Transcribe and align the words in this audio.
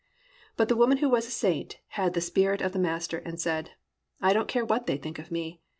But 0.57 0.67
the 0.67 0.75
woman 0.75 0.97
who 0.97 1.09
was 1.11 1.27
a 1.27 1.29
saint 1.29 1.77
had 1.89 2.15
the 2.15 2.21
Spirit 2.21 2.59
of 2.63 2.71
the 2.71 2.79
Master 2.79 3.19
and 3.19 3.39
said, 3.39 3.73
"I 4.19 4.33
don't 4.33 4.47
care 4.47 4.65
what 4.65 4.87
they 4.87 4.97
think 4.97 5.19
of 5.19 5.29
me. 5.29 5.61